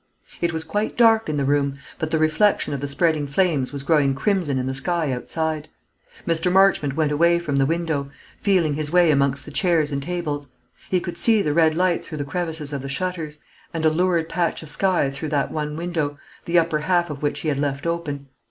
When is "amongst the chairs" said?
9.11-9.91